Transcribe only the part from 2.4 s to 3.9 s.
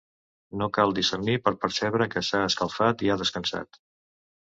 escalfat i ha descansat.